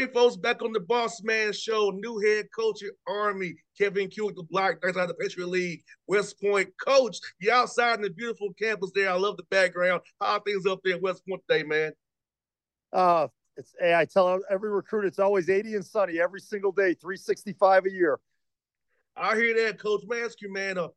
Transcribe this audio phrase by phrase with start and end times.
[0.00, 5.08] Bossman Show, new head coach at Army, Kevin Kuwik with the Black Knights out of
[5.08, 6.70] the Patriot League, West Point.
[6.84, 9.10] Coach, you outside in the beautiful campus there.
[9.10, 10.02] I love the background.
[10.20, 11.92] How things up there at West Point today, man?
[12.92, 16.94] Uh, it's hey, I tell every recruit it's always 80 and sunny every single day,
[16.94, 18.18] 365 a year.
[19.16, 20.02] I hear that, Coach.
[20.06, 20.88] Man, ask you, man, uh,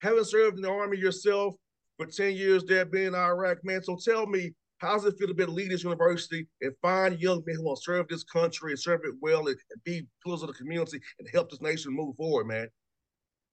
[0.00, 1.54] having served in the Army yourself
[1.96, 3.82] for 10 years there, being in Iraq, man.
[3.82, 4.52] So tell me,
[4.84, 7.64] how does it feel to be at lead this university and find young men who
[7.64, 10.54] want to serve this country and serve it well and, and be pillars of the
[10.54, 12.68] community and help this nation move forward, man?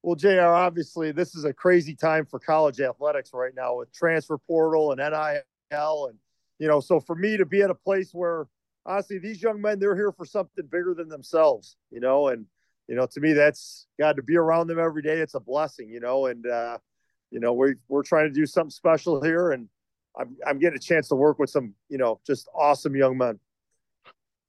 [0.04, 4.38] Well, JR, obviously, this is a crazy time for college athletics right now with transfer
[4.38, 6.08] portal and NIL.
[6.08, 6.18] And,
[6.60, 8.48] you know, so for me to be at a place where,
[8.86, 12.46] honestly, these young men, they're here for something bigger than themselves, you know, and,
[12.88, 15.20] you know, to me, that's got to be around them every day.
[15.20, 16.80] It's a blessing, you know, and, uh,
[17.30, 19.52] you know, we, we're trying to do something special here.
[19.52, 19.70] And,
[20.20, 23.40] I'm, I'm getting a chance to work with some, you know, just awesome young men.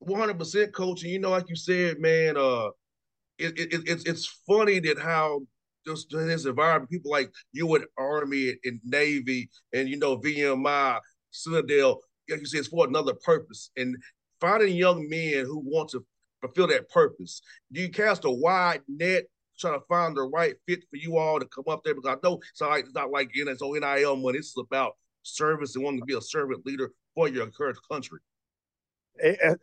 [0.06, 1.02] 100% coach.
[1.02, 2.68] And, you know, like you said, man, uh,
[3.38, 5.42] it, it, it's, it's funny that how
[5.86, 11.00] just in this environment, people like you at Army and Navy and, you know, VMI,
[11.30, 13.70] Citadel, like you said, it's for another purpose.
[13.76, 13.96] And
[14.40, 16.04] finding young men who want to
[16.40, 17.42] fulfill that purpose.
[17.70, 19.24] Do you cast a wide net
[19.58, 21.94] trying to find the right fit for you all to come up there?
[21.94, 24.38] Because I know it's not like, it's not like NSO NIL money.
[24.38, 28.18] This is about service and wanting to be a servant leader for your current country.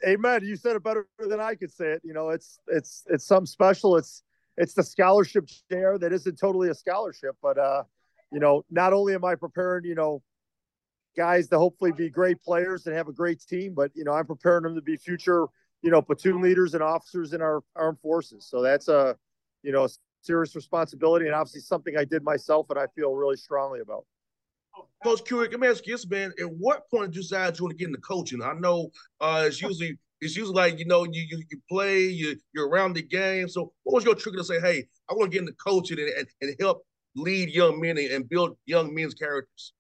[0.08, 0.44] Amen.
[0.44, 2.02] You said it better than I could say it.
[2.04, 3.98] You know, it's it's it's something special.
[3.98, 4.24] It's
[4.58, 7.84] it's the scholarship share that isn't totally a scholarship, but uh,
[8.32, 10.22] you know, not only am I preparing, you know,
[11.18, 14.26] guys to hopefully be great players and have a great team, but you know, I'm
[14.26, 15.48] preparing them to be future,
[15.82, 18.46] you know, platoon leaders and officers in our armed forces.
[18.46, 19.16] So that's a,
[19.64, 19.88] you know,
[20.22, 24.06] serious responsibility and obviously something I did myself and I feel really strongly about.
[25.04, 26.34] Coach Curry, let me ask you this, man.
[26.40, 28.42] At what point did you decide you want to get into coaching?
[28.42, 28.90] I know
[29.22, 32.94] uh, it's usually it's usually like you know you you, you play you you're around
[32.94, 33.48] the game.
[33.48, 36.10] So what was your trigger to say, hey, I want to get into coaching and,
[36.10, 36.84] and, and help
[37.16, 39.74] lead young men and build young men's characters?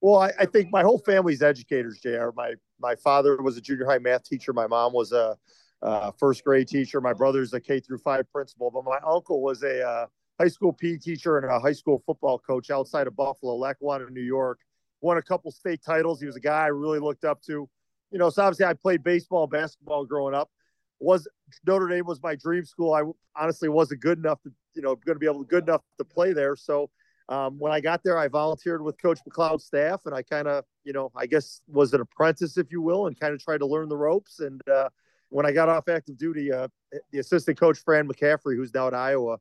[0.00, 2.30] Well, I, I, think my whole family's educators, Jr.
[2.34, 4.52] My my father was a junior high math teacher.
[4.52, 5.36] My mom was a,
[5.82, 7.00] a first grade teacher.
[7.00, 8.70] My brother's a K through five principal.
[8.70, 10.06] But my uncle was a uh,
[10.40, 14.22] high school PE teacher and a high school football coach outside of Buffalo, Lackawanna, New
[14.22, 14.60] York.
[15.02, 16.18] Won a couple state titles.
[16.18, 17.68] He was a guy I really looked up to.
[18.10, 20.50] You know, so obviously I played baseball and basketball growing up.
[20.98, 21.28] Was
[21.66, 22.94] Notre Dame was my dream school.
[22.94, 23.02] I
[23.40, 26.32] honestly wasn't good enough to, you know, going to be able good enough to play
[26.32, 26.56] there.
[26.56, 26.90] So
[27.28, 30.64] um, when I got there, I volunteered with Coach MacLeod's staff, and I kind of,
[30.84, 33.66] you know, I guess was an apprentice, if you will, and kind of tried to
[33.66, 34.40] learn the ropes.
[34.40, 34.88] And uh,
[35.28, 36.68] when I got off active duty, uh,
[37.12, 39.38] the assistant coach Fran McCaffery, who's now at Iowa,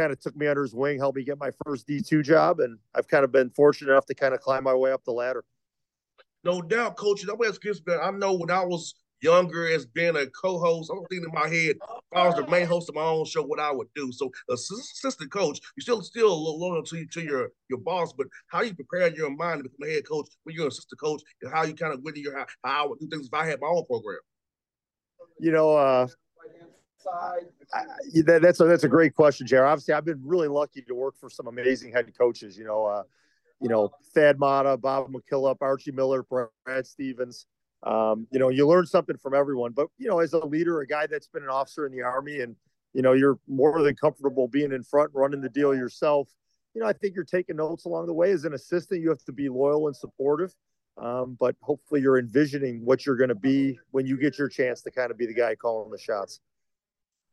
[0.00, 2.60] kind of took me under his wing, helped me get my first D2 job.
[2.60, 5.12] And I've kind of been fortunate enough to kind of climb my way up the
[5.12, 5.44] ladder.
[6.42, 7.22] No doubt, coach.
[7.24, 11.26] I'm asking I know when I was younger as being a co-host, I don't think
[11.26, 13.70] in my head, if I was the main host of my own show, what I
[13.70, 14.10] would do.
[14.12, 18.74] So assistant coach, you still still loyal to, to your your boss, but how you
[18.74, 21.64] prepare your mind to become a head coach when you're an assistant coach and how
[21.64, 23.68] you kind of with your how, how I would do things if I had my
[23.68, 24.20] own program.
[25.38, 26.06] You know, uh,
[27.02, 27.46] side?
[27.72, 27.84] I,
[28.22, 29.68] that, that's a that's a great question, Jared.
[29.68, 32.56] Obviously, I've been really lucky to work for some amazing head coaches.
[32.56, 33.02] You know, uh,
[33.60, 37.46] you know Thad Matta, Bob McKillop, Archie Miller, Brad Stevens.
[37.82, 39.72] Um, you know, you learn something from everyone.
[39.72, 42.40] But you know, as a leader, a guy that's been an officer in the army,
[42.40, 42.56] and
[42.92, 46.28] you know, you're more than comfortable being in front, running the deal yourself.
[46.74, 48.30] You know, I think you're taking notes along the way.
[48.30, 50.54] As an assistant, you have to be loyal and supportive.
[51.00, 54.82] Um, but hopefully, you're envisioning what you're going to be when you get your chance
[54.82, 56.40] to kind of be the guy calling the shots.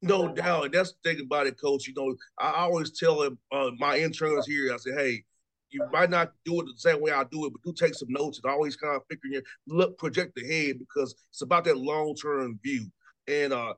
[0.02, 0.72] No doubt.
[0.72, 1.88] That's the thing about it, coach.
[1.88, 5.24] You know, I always tell him, uh, my interns here, I say, hey,
[5.70, 8.10] you might not do it the same way I do it, but do take some
[8.12, 12.16] notes and always kind of figuring your look project ahead because it's about that long
[12.16, 12.90] term view.
[13.28, 13.74] And uh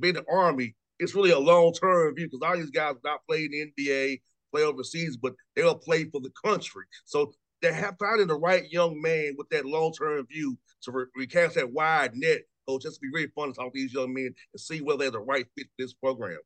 [0.00, 3.44] being the army, it's really a long term view because all these guys not play
[3.44, 4.20] in the NBA,
[4.52, 6.84] play overseas, but they'll play for the country.
[7.04, 7.32] So
[7.62, 11.54] they have finding the right young man with that long term view to re- recast
[11.54, 12.40] that wide net.
[12.70, 15.10] Coach, it's be really fun to talk to these young men and see whether they're
[15.10, 16.38] the right fit for this program.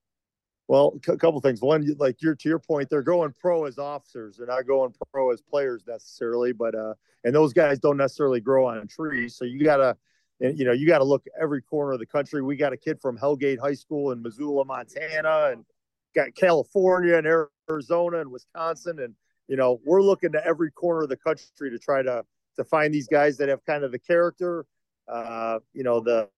[0.66, 1.60] Well, a couple things.
[1.60, 4.36] One, like you're to your point, they're going pro as officers.
[4.38, 8.66] They're not going pro as players necessarily, but uh, and those guys don't necessarily grow
[8.66, 9.36] on trees.
[9.36, 9.96] So you gotta,
[10.40, 12.40] you know, you got to look every corner of the country.
[12.40, 15.66] We got a kid from Hellgate High School in Missoula, Montana, and
[16.14, 19.14] got California and Arizona and Wisconsin, and
[19.48, 22.24] you know, we're looking to every corner of the country to try to
[22.56, 24.64] to find these guys that have kind of the character
[25.08, 26.28] uh, you know, the,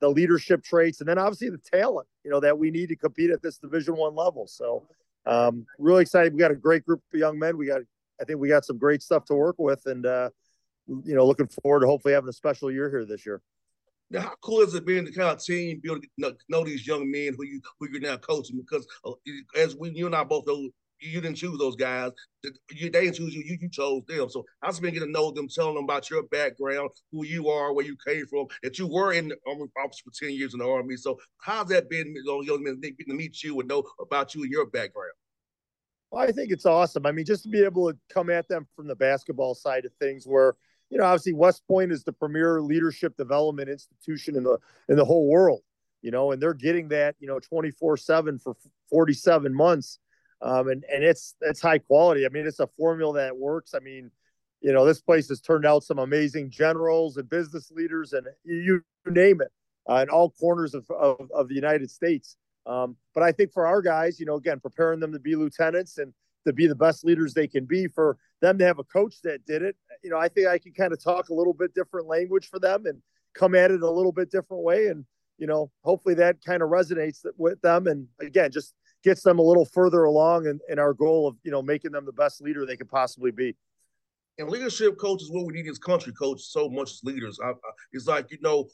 [0.00, 3.30] the leadership traits, and then obviously the talent, you know, that we need to compete
[3.30, 4.46] at this Division One level.
[4.46, 4.86] So,
[5.26, 6.32] um, really excited.
[6.32, 7.56] We got a great group of young men.
[7.56, 7.82] We got,
[8.20, 10.30] I think, we got some great stuff to work with, and uh,
[10.86, 13.42] you know, looking forward to hopefully having a special year here this year.
[14.10, 16.64] Now, how cool is it being the kind of team be able to know, know
[16.64, 18.58] these young men who you who you're now coaching?
[18.58, 19.12] Because uh,
[19.56, 20.68] as we, you and I both know,
[21.00, 22.12] you didn't choose those guys.
[22.70, 23.42] You, they didn't choose you.
[23.44, 24.28] You, you chose them.
[24.28, 27.72] So just been getting to know them, telling them about your background, who you are,
[27.72, 30.60] where you came from, that you were in the Army office for 10 years in
[30.60, 30.96] the Army.
[30.96, 34.34] So how's that been, you know, young men, getting to meet you and know about
[34.34, 35.12] you and your background?
[36.10, 37.06] Well, I think it's awesome.
[37.06, 39.92] I mean, just to be able to come at them from the basketball side of
[39.94, 40.54] things where,
[40.90, 44.58] you know, obviously West Point is the premier leadership development institution in the
[44.88, 45.62] in the whole world,
[46.02, 48.54] you know, and they're getting that, you know, 24-7 for
[48.90, 49.98] 47 months
[50.44, 52.26] um, and and it's it's high quality.
[52.26, 53.74] I mean, it's a formula that works.
[53.74, 54.10] I mean,
[54.60, 58.82] you know, this place has turned out some amazing generals and business leaders, and you,
[59.06, 59.50] name it,
[59.90, 62.36] uh, in all corners of, of, of the United States.
[62.66, 65.98] Um, but I think for our guys, you know, again, preparing them to be lieutenants
[65.98, 66.12] and
[66.46, 69.46] to be the best leaders they can be, for them to have a coach that
[69.46, 72.06] did it, you know, I think I can kind of talk a little bit different
[72.06, 73.00] language for them and
[73.34, 75.06] come at it a little bit different way, and
[75.38, 77.86] you know, hopefully that kind of resonates with them.
[77.86, 81.50] And again, just gets them a little further along in, in our goal of you
[81.50, 83.56] know making them the best leader they could possibly be.
[84.38, 86.42] And leadership coach is what we need in this country, coach.
[86.42, 87.54] So much as leaders, I, I,
[87.92, 88.68] it's like you know,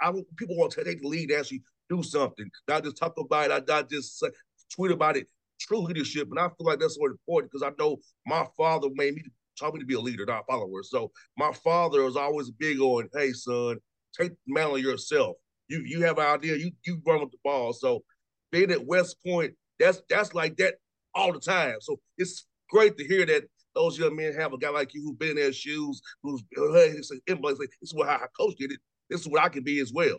[0.00, 3.68] I, people want to take the lead, actually do something, not just talk about it,
[3.68, 4.22] not just
[4.74, 5.28] tweet about it.
[5.58, 7.96] True leadership, and I feel like that's so important because I know
[8.26, 9.22] my father made me
[9.58, 10.82] taught me to be a leader, not a follower.
[10.82, 13.78] So my father was always big on, "Hey, son,
[14.12, 15.36] take the mantle yourself.
[15.68, 18.04] You you have an idea, you you run with the ball." So
[18.52, 20.74] being at West Point that's that's like that
[21.14, 21.76] all the time.
[21.80, 23.44] So it's great to hear that
[23.74, 26.94] those young men have a guy like you who's been in their shoes, who's hey,
[26.96, 28.80] it's an this is what I coach did it.
[29.10, 30.18] This is what I can be as well.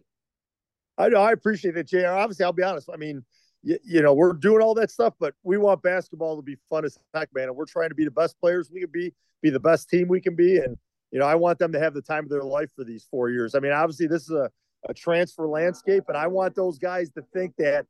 [0.97, 1.21] I know.
[1.21, 2.07] I appreciate it, Jr.
[2.07, 2.89] Obviously, I'll be honest.
[2.91, 3.23] I mean,
[3.63, 6.85] you, you, know, we're doing all that stuff, but we want basketball to be fun
[6.85, 7.49] as heck, man.
[7.49, 10.07] And we're trying to be the best players we can be, be the best team
[10.07, 10.57] we can be.
[10.57, 10.77] And,
[11.11, 13.29] you know, I want them to have the time of their life for these four
[13.29, 13.53] years.
[13.53, 14.49] I mean, obviously, this is a,
[14.89, 17.85] a transfer landscape, and I want those guys to think that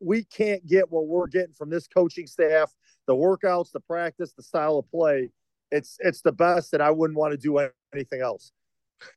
[0.00, 2.72] we can't get what we're getting from this coaching staff,
[3.06, 5.30] the workouts, the practice, the style of play.
[5.70, 7.58] It's it's the best, and I wouldn't want to do
[7.92, 8.52] anything else.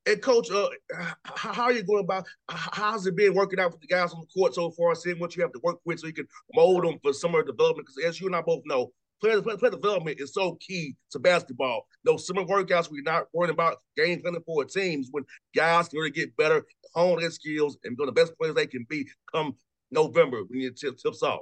[0.06, 0.70] And coach, uh,
[1.24, 2.26] how are you going about?
[2.50, 4.94] How's it been working out with the guys on the court so far?
[4.96, 7.88] Seeing what you have to work with, so you can mold them for summer development.
[7.88, 8.92] Because as you and I both know,
[9.22, 11.88] player, player, player development is so key to basketball.
[12.04, 15.24] Those summer workouts, we're not worrying about game planning for teams when
[15.56, 18.86] guys can really get better, hone their skills, and become the best players they can
[18.90, 19.56] be come
[19.92, 21.42] November when it tips off.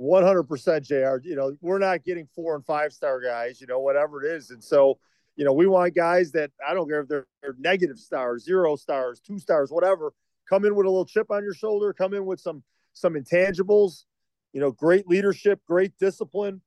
[0.00, 1.20] 100% JR.
[1.26, 4.50] You know, we're not getting four and five star guys, you know, whatever it is.
[4.50, 4.98] And so,
[5.36, 8.76] you know, we want guys that I don't care if they're, they're negative stars, zero
[8.76, 10.12] stars, two stars, whatever,
[10.48, 14.04] come in with a little chip on your shoulder, come in with some some intangibles,
[14.52, 16.60] you know, great leadership, great discipline.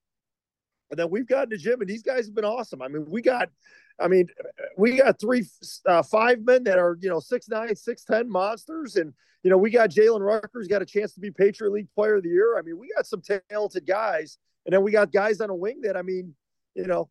[0.91, 2.81] And then we've gotten to gym, and these guys have been awesome.
[2.81, 3.49] I mean, we got,
[3.99, 4.27] I mean,
[4.77, 5.45] we got three,
[5.87, 9.57] uh, five men that are, you know, six nine, six ten monsters, and you know,
[9.57, 12.59] we got Jalen Rucker's got a chance to be Patriot League Player of the Year.
[12.59, 15.81] I mean, we got some talented guys, and then we got guys on a wing
[15.81, 16.35] that I mean,
[16.75, 17.09] you know,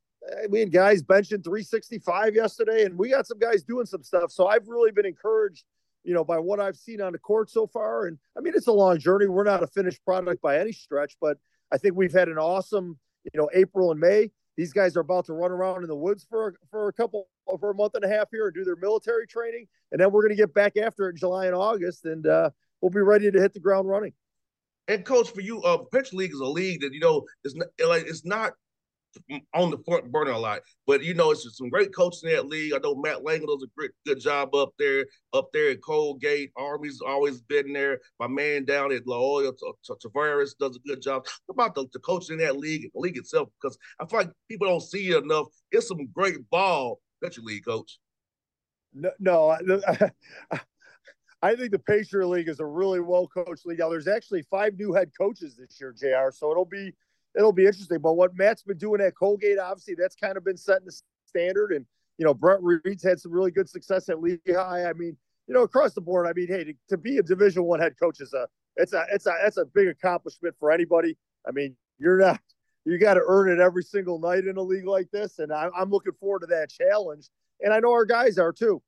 [0.48, 4.30] we had guys benching 365 yesterday, and we got some guys doing some stuff.
[4.30, 5.64] So I've really been encouraged,
[6.04, 8.06] you know, by what I've seen on the court so far.
[8.06, 9.26] And I mean, it's a long journey.
[9.26, 11.38] We're not a finished product by any stretch, but
[11.72, 14.30] I think we've had an awesome, you know, April and May.
[14.56, 17.70] These guys are about to run around in the woods for for a couple for
[17.70, 20.36] a month and a half here and do their military training, and then we're going
[20.36, 22.50] to get back after it in July and August, and uh,
[22.80, 24.12] we'll be ready to hit the ground running.
[24.88, 27.68] And coach, for you, uh, Patriot League is a league that you know is not,
[27.86, 28.54] like it's not
[29.54, 30.60] on the front burner a lot.
[30.86, 32.72] But you know, it's just some great coaching in that league.
[32.72, 36.52] I know Matt Langel does a great good job up there, up there at Colgate.
[36.56, 38.00] Army's always been there.
[38.18, 39.52] My man down at La Jolla,
[39.88, 41.26] Tavaras does a good job.
[41.48, 43.48] about the, the coaches in that league and the league itself?
[43.60, 45.46] Because I feel like people don't see it enough.
[45.72, 47.98] It's some great ball that your league, coach.
[48.92, 49.56] No, no
[51.42, 53.78] I think the Patriot League is a really well coached league.
[53.78, 56.30] Now, there's actually five new head coaches this year, Jr.
[56.32, 56.92] So it'll be
[57.36, 57.98] it'll be interesting.
[57.98, 61.72] But what Matt's been doing at Colgate, obviously, that's kind of been setting the standard.
[61.72, 61.86] And
[62.18, 64.88] you know, Brett Reed's had some really good success at Lehigh.
[64.88, 66.26] I mean, you know, across the board.
[66.26, 68.46] I mean, hey, to, to be a Division One head coach is a
[68.76, 71.16] it's a it's a it's a big accomplishment for anybody.
[71.46, 72.40] I mean, you're not
[72.84, 75.68] you got to earn it every single night in a league like this, and I,
[75.76, 77.28] I'm looking forward to that challenge.
[77.60, 78.82] And I know our guys are too.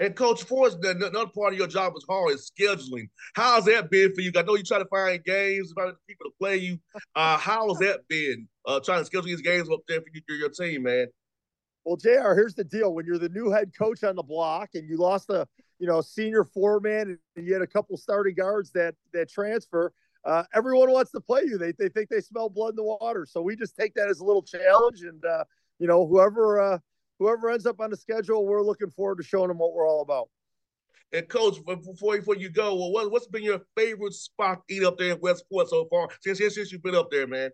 [0.00, 3.08] And Coach Forrest, another part of your job is hard is scheduling.
[3.34, 4.30] How's that been for you?
[4.36, 6.78] I know you try to find games, find people to play you.
[7.16, 7.36] Uh,
[7.80, 8.48] that been?
[8.64, 11.08] Uh, trying to schedule these games up there for you, your team, man.
[11.84, 12.34] Well, Jr.
[12.34, 15.30] Here's the deal: when you're the new head coach on the block, and you lost
[15.30, 19.92] a you know senior foreman, and you had a couple starting guards that that transfer,
[20.24, 21.58] uh, everyone wants to play you.
[21.58, 23.26] They they think they smell blood in the water.
[23.28, 25.44] So we just take that as a little challenge, and uh,
[25.78, 26.78] you know whoever uh,
[27.18, 30.02] whoever ends up on the schedule, we're looking forward to showing them what we're all
[30.02, 30.28] about.
[31.12, 34.84] And coach, before before you go, well, what, what's been your favorite spot to eat
[34.84, 37.50] up there in West Point so far since since you've been up there, man?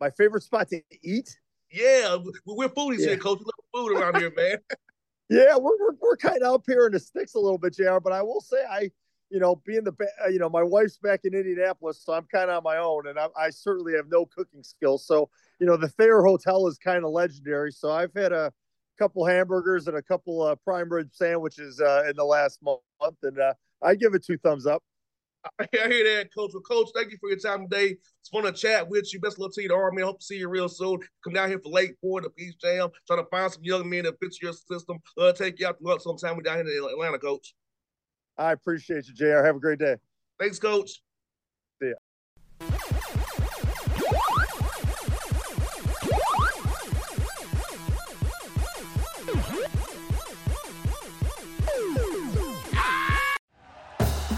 [0.00, 1.36] My favorite spot to eat?
[1.72, 3.08] Yeah, we're foodies yeah.
[3.08, 3.40] here, coach.
[3.40, 4.58] We love food around here, man.
[5.28, 7.98] yeah, we're, we're we're kind of up here in the sticks a little bit, Jr.
[8.02, 8.90] But I will say, I
[9.30, 9.92] you know, being the
[10.30, 13.18] you know, my wife's back in Indianapolis, so I'm kind of on my own, and
[13.18, 15.06] I, I certainly have no cooking skills.
[15.06, 15.28] So
[15.58, 17.72] you know, the Thayer Hotel is kind of legendary.
[17.72, 18.52] So I've had a
[18.98, 23.38] couple hamburgers and a couple uh, prime rib sandwiches uh, in the last month, and
[23.38, 24.82] uh, I give it two thumbs up.
[25.60, 26.50] I hear that, Coach.
[26.52, 27.96] Well, Coach, thank you for your time today.
[28.20, 29.20] It's fun to chat with you.
[29.20, 30.02] Best of luck to you, the Army.
[30.02, 30.98] I hope to see you real soon.
[31.22, 34.04] Come down here for late for the Peach Jam, trying to find some young men
[34.04, 34.98] that fits your system.
[35.16, 36.36] Uh, take you out to lunch sometime.
[36.36, 37.54] We down here in Atlanta, Coach.
[38.36, 39.44] I appreciate you, JR.
[39.44, 39.96] Have a great day.
[40.38, 41.02] Thanks, Coach.